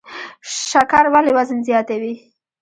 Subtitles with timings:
[0.67, 2.13] شکر ولې وزن زیاتوي؟